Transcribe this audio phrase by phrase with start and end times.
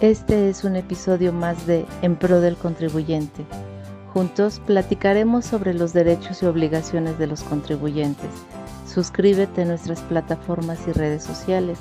[0.00, 3.44] Este es un episodio más de En Pro del Contribuyente.
[4.14, 8.30] Juntos platicaremos sobre los derechos y obligaciones de los contribuyentes.
[8.86, 11.80] Suscríbete a nuestras plataformas y redes sociales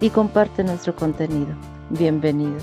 [0.00, 1.54] y comparte nuestro contenido.
[1.90, 2.56] Bienvenido.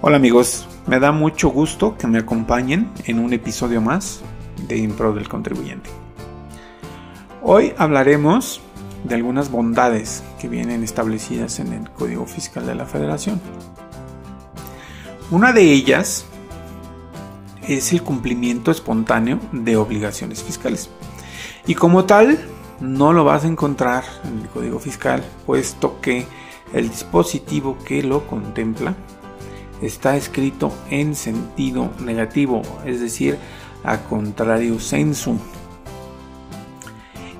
[0.00, 4.22] Hola amigos, me da mucho gusto que me acompañen en un episodio más
[4.68, 5.90] de En Pro del Contribuyente.
[7.42, 8.62] Hoy hablaremos
[9.04, 13.40] de algunas bondades que vienen establecidas en el Código Fiscal de la Federación.
[15.30, 16.24] Una de ellas
[17.68, 20.88] es el cumplimiento espontáneo de obligaciones fiscales.
[21.66, 22.38] Y como tal,
[22.80, 26.26] no lo vas a encontrar en el Código Fiscal, puesto que
[26.72, 28.94] el dispositivo que lo contempla
[29.82, 33.38] está escrito en sentido negativo, es decir,
[33.84, 35.38] a contrario sensu.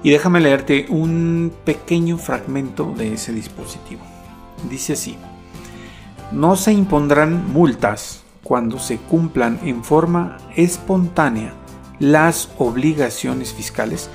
[0.03, 4.03] Y déjame leerte un pequeño fragmento de ese dispositivo.
[4.69, 5.17] Dice así,
[6.33, 11.55] no se impondrán multas cuando se cumplan en forma espontánea
[11.99, 14.09] las obligaciones fiscales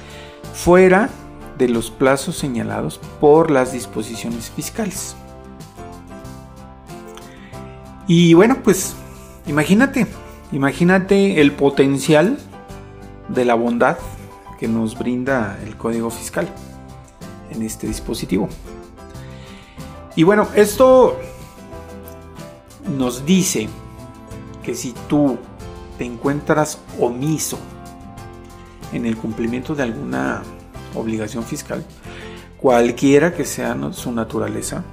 [0.54, 1.10] fuera
[1.58, 5.16] de los plazos señalados por las disposiciones fiscales.
[8.08, 8.96] Y bueno, pues
[9.48, 10.08] imagínate,
[10.52, 12.38] imagínate el potencial
[13.30, 13.98] de la bondad
[14.60, 16.48] que nos brinda el código fiscal
[17.52, 18.50] en este dispositivo.
[20.16, 21.20] Y bueno, esto
[22.98, 23.68] nos dice
[24.64, 25.38] que si tú
[25.98, 27.60] te encuentras omiso
[28.94, 30.44] en el cumplimiento de alguna
[30.94, 31.86] obligación fiscal,
[32.58, 34.84] cualquiera que sea su naturaleza,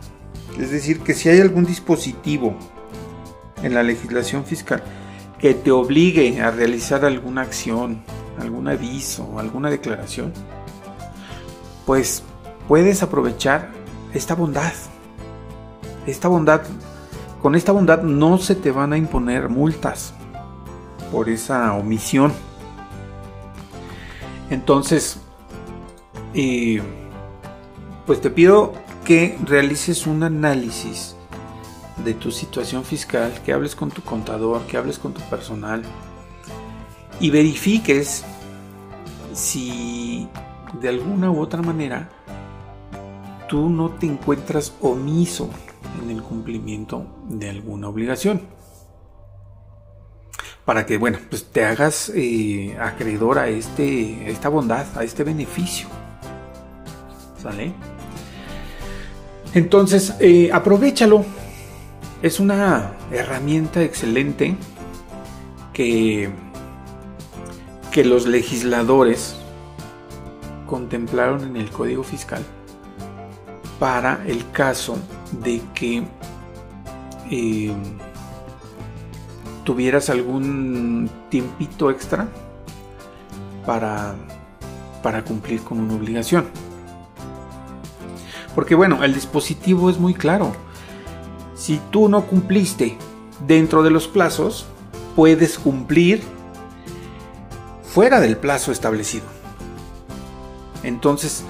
[0.59, 2.55] es decir, que si hay algún dispositivo
[3.63, 4.83] en la legislación fiscal
[5.39, 8.03] que te obligue a realizar alguna acción
[8.39, 10.33] algún aviso, alguna declaración,
[11.87, 12.23] pues
[12.69, 13.71] puedes aprovechar
[14.15, 14.73] esta bondad.
[16.07, 16.63] Esta bondad,
[17.41, 20.15] con esta bondad no se te van a imponer multas
[21.11, 22.33] por esa omisión.
[24.51, 25.19] Entonces,
[26.35, 26.83] eh,
[28.07, 28.73] pues te pido
[29.05, 31.17] que realices un análisis
[32.05, 35.83] de tu situación fiscal, que hables con tu contador, que hables con tu personal,
[37.21, 38.25] y verifiques
[39.35, 40.29] si
[40.81, 42.09] de alguna u otra manera
[43.49, 45.51] tú no te encuentras omiso
[46.03, 48.41] en el cumplimiento de alguna obligación.
[50.65, 55.89] Para que, bueno, pues te hagas eh, acreedor a, este, esta bondad, a este beneficio.
[57.43, 57.75] ¿Sale?
[59.55, 61.25] Entonces, eh, aprovechalo.
[62.23, 64.57] Es una herramienta excelente
[65.73, 66.31] que
[67.93, 69.37] que los legisladores
[70.67, 72.43] contemplaron en el Código Fiscal
[73.79, 74.97] para el caso
[75.43, 76.03] de que
[77.31, 77.73] eh,
[79.65, 82.29] tuvieras algún tiempito extra
[83.67, 84.15] para,
[85.03, 86.47] para cumplir con una obligación.
[88.55, 90.53] Porque bueno, el dispositivo es muy claro.
[91.55, 92.97] Si tú no cumpliste
[93.47, 94.65] dentro de los plazos,
[95.15, 96.23] puedes cumplir
[97.93, 99.27] fuera del plazo establecido.
[100.83, 101.45] Entonces,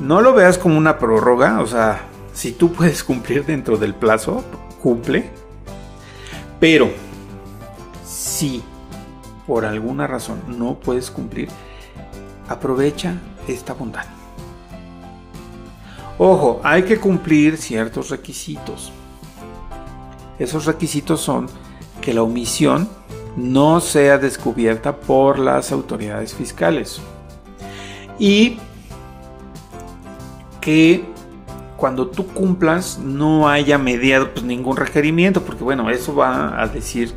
[0.00, 4.42] no lo veas como una prórroga, o sea, si tú puedes cumplir dentro del plazo,
[4.82, 5.30] cumple.
[6.58, 6.90] Pero,
[8.06, 8.62] si
[9.46, 11.48] por alguna razón no puedes cumplir,
[12.48, 13.14] aprovecha
[13.46, 14.06] esta bondad.
[16.18, 18.92] Ojo, hay que cumplir ciertos requisitos.
[20.38, 21.46] Esos requisitos son
[22.00, 22.88] que la omisión
[23.36, 27.00] no sea descubierta por las autoridades fiscales.
[28.18, 28.58] Y
[30.60, 31.04] que
[31.76, 37.12] cuando tú cumplas no haya mediado pues, ningún requerimiento, porque bueno, eso va a decir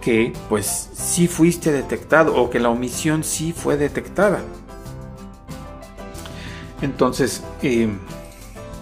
[0.00, 4.40] que pues sí fuiste detectado o que la omisión sí fue detectada.
[6.80, 7.88] Entonces, eh,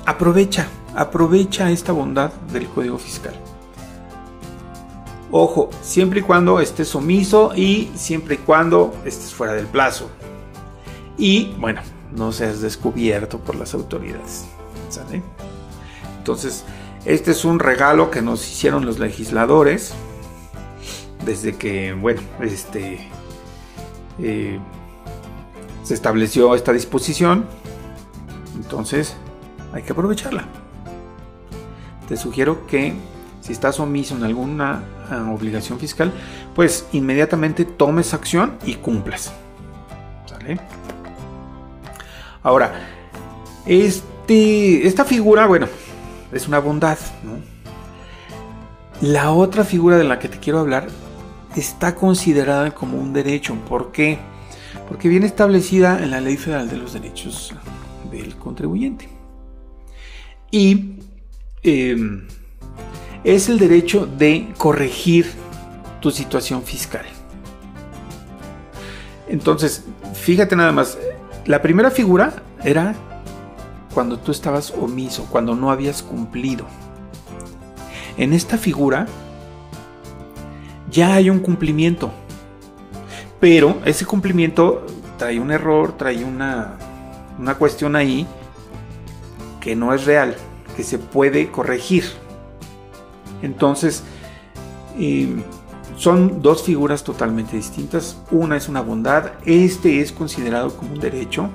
[0.06, 3.34] aprovecha, aprovecha esta bondad del código fiscal.
[5.32, 10.10] Ojo, siempre y cuando estés omiso y siempre y cuando estés fuera del plazo.
[11.16, 11.82] Y bueno,
[12.14, 14.46] no seas descubierto por las autoridades.
[14.88, 15.22] ¿sale?
[16.18, 16.64] Entonces,
[17.04, 19.94] este es un regalo que nos hicieron los legisladores
[21.24, 23.08] desde que, bueno, este
[24.18, 24.58] eh,
[25.84, 27.46] se estableció esta disposición.
[28.56, 29.16] Entonces,
[29.72, 30.44] hay que aprovecharla.
[32.08, 32.94] Te sugiero que
[33.40, 34.82] si estás omiso en alguna
[35.32, 36.12] obligación fiscal,
[36.54, 39.32] pues inmediatamente tomes acción y cumplas.
[42.42, 42.72] Ahora,
[43.66, 45.68] este, esta figura, bueno,
[46.32, 46.98] es una bondad.
[49.02, 50.88] La otra figura de la que te quiero hablar
[51.56, 53.54] está considerada como un derecho.
[53.68, 54.18] ¿Por qué?
[54.88, 57.54] Porque viene establecida en la Ley Federal de los Derechos
[58.10, 59.08] del Contribuyente.
[60.50, 60.96] Y
[61.62, 62.26] em,
[63.24, 65.32] es el derecho de corregir
[66.00, 67.04] tu situación fiscal.
[69.28, 69.84] Entonces,
[70.14, 70.98] fíjate nada más,
[71.46, 72.94] la primera figura era
[73.94, 76.64] cuando tú estabas omiso, cuando no habías cumplido.
[78.16, 79.06] En esta figura
[80.90, 82.10] ya hay un cumplimiento,
[83.38, 84.84] pero ese cumplimiento
[85.16, 86.76] trae un error, trae una,
[87.38, 88.26] una cuestión ahí
[89.60, 90.34] que no es real,
[90.76, 92.04] que se puede corregir.
[93.42, 94.02] Entonces,
[94.98, 95.42] eh,
[95.96, 98.16] son dos figuras totalmente distintas.
[98.30, 101.50] Una es una bondad, este es considerado como un derecho,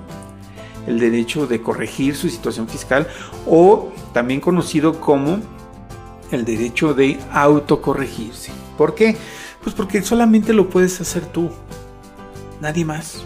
[0.88, 3.08] el derecho de corregir su situación fiscal
[3.48, 5.40] o también conocido como
[6.32, 8.52] el derecho de autocorregirse.
[8.78, 9.18] ¿Por qué?
[9.64, 11.50] Pues porque solamente lo puedes hacer tú,
[12.62, 13.24] nadie más.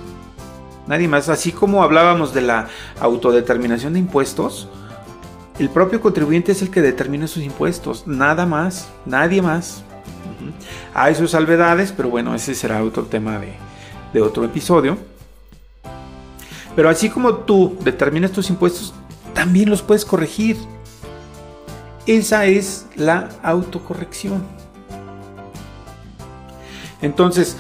[0.87, 1.29] Nadie más.
[1.29, 2.67] Así como hablábamos de la
[2.99, 4.69] autodeterminación de impuestos,
[5.59, 9.83] el propio contribuyente es el que determina sus impuestos, nada más, nadie más.
[10.93, 13.39] Hay sus salvedades, pero bueno, ese será otro tema
[14.13, 14.97] de, otro episodio.
[16.75, 18.93] Pero así como tú determinas tus impuestos,
[19.33, 20.55] también los puedes corregir.
[22.05, 24.43] Esa es la autocorrección.
[27.01, 27.57] Entonces,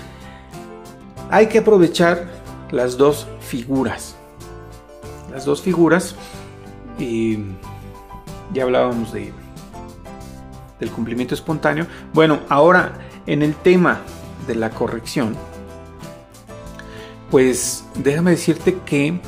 [1.29, 2.29] hay que aprovechar
[2.71, 4.15] las dos figuras.
[5.31, 6.15] Las dos figuras.
[8.53, 9.33] Ya hablábamos de,
[10.79, 11.87] del cumplimiento espontáneo.
[12.13, 12.93] Bueno, ahora
[13.25, 14.01] en el tema
[14.47, 15.35] de la corrección,
[17.29, 19.19] pues déjame decirte que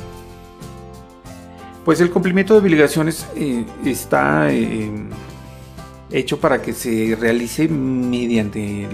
[1.84, 4.90] pues el cumplimiento de obligaciones eh, está eh,
[6.10, 8.88] hecho para que se realice mediante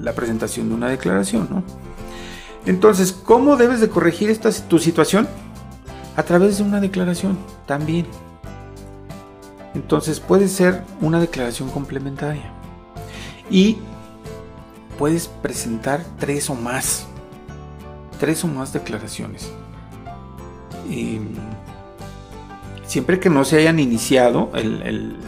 [0.00, 1.62] la presentación de una declaración, ¿no?
[2.66, 5.28] Entonces, ¿cómo debes de corregir esta, tu situación?
[6.16, 8.06] A través de una declaración también.
[9.74, 12.52] Entonces puede ser una declaración complementaria.
[13.50, 13.78] Y
[14.98, 17.06] puedes presentar tres o más.
[18.18, 19.52] Tres o más declaraciones.
[22.86, 25.18] siempre que no se hayan iniciado el,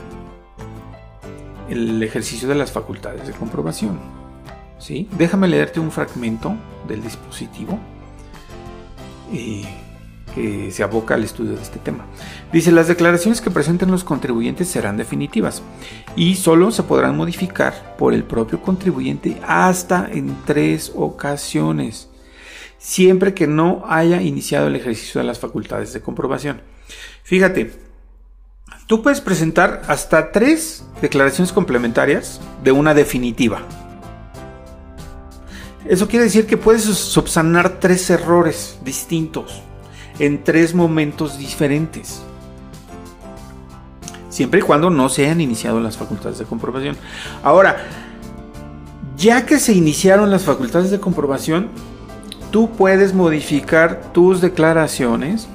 [1.68, 3.98] el, ejercicio de las facultades de comprobación.
[4.78, 5.08] ¿sí?
[5.18, 6.54] Déjame leerte un fragmento
[6.86, 7.80] del dispositivo
[10.36, 12.04] que se aboca al estudio de este tema.
[12.52, 15.62] Dice, las declaraciones que presenten los contribuyentes serán definitivas
[16.14, 22.10] y solo se podrán modificar por el propio contribuyente hasta en tres ocasiones,
[22.76, 26.60] siempre que no haya iniciado el ejercicio de las facultades de comprobación.
[27.22, 27.72] Fíjate,
[28.86, 33.62] tú puedes presentar hasta tres declaraciones complementarias de una definitiva.
[35.88, 39.62] Eso quiere decir que puedes subsanar tres errores distintos
[40.18, 42.22] en tres momentos diferentes.
[44.28, 46.96] Siempre y cuando no se hayan iniciado las facultades de comprobación.
[47.42, 47.86] Ahora,
[49.16, 51.68] ya que se iniciaron las facultades de comprobación,
[52.50, 55.48] tú puedes modificar tus declaraciones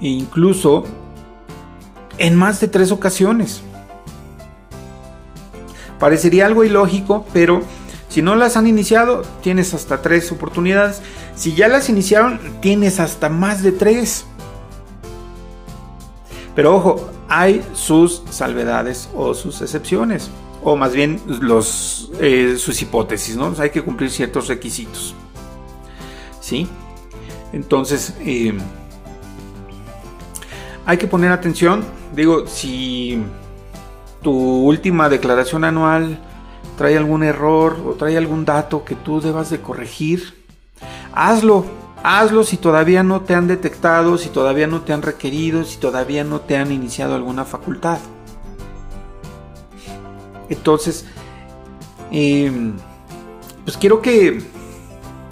[0.00, 0.84] e incluso
[2.18, 3.62] en más de tres ocasiones.
[5.98, 7.62] Parecería algo ilógico, pero
[8.14, 11.02] si no las han iniciado, tienes hasta tres oportunidades.
[11.34, 14.24] Si ya las iniciaron, tienes hasta más de tres.
[16.54, 20.30] Pero ojo, hay sus salvedades o sus excepciones.
[20.62, 23.52] O más bien los, eh, sus hipótesis, ¿no?
[23.58, 25.12] Hay que cumplir ciertos requisitos.
[26.38, 26.68] ¿Sí?
[27.52, 28.56] Entonces, eh,
[30.86, 31.84] hay que poner atención.
[32.14, 33.20] Digo, si
[34.22, 36.20] tu última declaración anual
[36.76, 40.44] trae algún error o trae algún dato que tú debas de corregir,
[41.12, 41.64] hazlo.
[42.06, 46.22] Hazlo si todavía no te han detectado, si todavía no te han requerido, si todavía
[46.22, 47.98] no te han iniciado alguna facultad.
[50.50, 51.06] Entonces,
[52.10, 52.74] em,
[53.64, 54.42] pues quiero que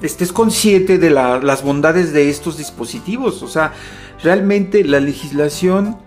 [0.00, 3.42] estés consciente de las bondades de estos dispositivos.
[3.42, 3.74] O sea,
[4.22, 5.98] realmente la legislación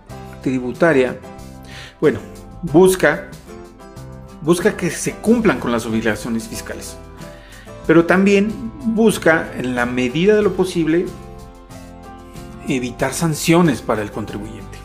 [0.41, 1.19] tributaria,
[2.01, 2.19] bueno,
[2.63, 3.29] busca
[4.45, 6.95] busca que se cumplan con las obligaciones fiscales,
[7.87, 11.05] pero también busca, en la medida de lo posible,
[12.67, 14.77] evitar sanciones para el contribuyente.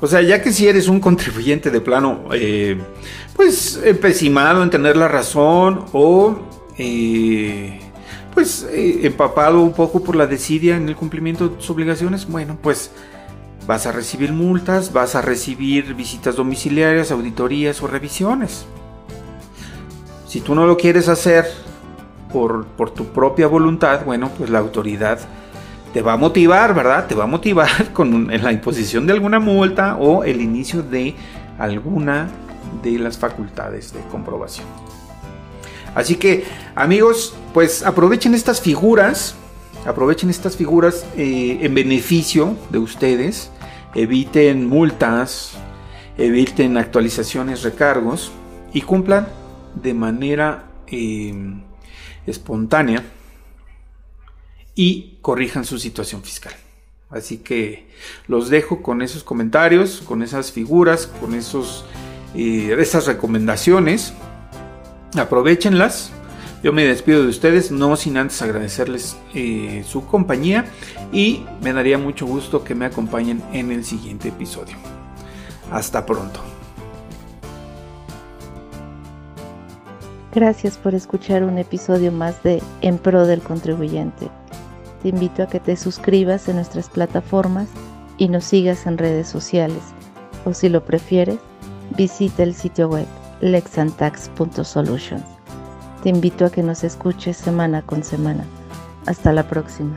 [0.00, 2.78] O sea, ya que si eres un contribuyente de plano, eh,
[3.34, 6.38] pues empecinado en tener la razón o
[6.76, 7.80] eh,
[8.34, 12.58] pues eh, empapado un poco por la desidia en el cumplimiento de tus obligaciones, bueno,
[12.60, 12.90] pues
[13.66, 18.66] vas a recibir multas, vas a recibir visitas domiciliarias, auditorías o revisiones.
[20.28, 21.46] Si tú no lo quieres hacer
[22.32, 25.18] por, por tu propia voluntad, bueno, pues la autoridad
[25.92, 27.06] te va a motivar, ¿verdad?
[27.06, 31.14] Te va a motivar con la imposición de alguna multa o el inicio de
[31.58, 32.28] alguna
[32.82, 34.66] de las facultades de comprobación.
[35.94, 36.44] Así que,
[36.74, 39.34] amigos, pues aprovechen estas figuras,
[39.86, 43.50] aprovechen estas figuras eh, en beneficio de ustedes,
[43.96, 45.52] eviten multas,
[46.18, 48.30] eviten actualizaciones, recargos
[48.72, 49.26] y cumplan
[49.74, 51.34] de manera eh,
[52.26, 53.02] espontánea
[54.74, 56.52] y corrijan su situación fiscal.
[57.08, 57.88] Así que
[58.28, 61.86] los dejo con esos comentarios, con esas figuras, con esos,
[62.34, 64.12] eh, esas recomendaciones.
[65.16, 66.12] Aprovechenlas.
[66.62, 70.64] Yo me despido de ustedes, no sin antes agradecerles eh, su compañía
[71.12, 74.76] y me daría mucho gusto que me acompañen en el siguiente episodio.
[75.70, 76.40] Hasta pronto.
[80.34, 84.28] Gracias por escuchar un episodio más de En Pro del Contribuyente.
[85.02, 87.68] Te invito a que te suscribas en nuestras plataformas
[88.18, 89.82] y nos sigas en redes sociales.
[90.44, 91.38] O si lo prefieres,
[91.96, 93.06] visita el sitio web
[93.40, 95.35] lexantax.solutions.
[96.02, 98.44] Te invito a que nos escuches semana con semana.
[99.06, 99.96] Hasta la próxima.